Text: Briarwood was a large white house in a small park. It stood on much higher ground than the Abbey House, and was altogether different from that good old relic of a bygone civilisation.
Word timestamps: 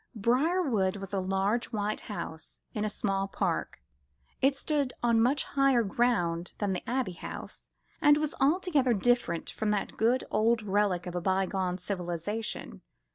Briarwood 0.15 0.97
was 0.97 1.13
a 1.13 1.19
large 1.19 1.65
white 1.65 1.99
house 1.99 2.61
in 2.73 2.83
a 2.83 2.89
small 2.89 3.27
park. 3.27 3.83
It 4.41 4.55
stood 4.55 4.93
on 5.03 5.21
much 5.21 5.43
higher 5.43 5.83
ground 5.83 6.53
than 6.57 6.73
the 6.73 6.81
Abbey 6.89 7.11
House, 7.11 7.69
and 8.01 8.17
was 8.17 8.33
altogether 8.41 8.95
different 8.95 9.51
from 9.51 9.69
that 9.69 9.97
good 9.97 10.23
old 10.31 10.63
relic 10.63 11.05
of 11.05 11.13
a 11.13 11.21
bygone 11.21 11.77
civilisation. 11.77 12.81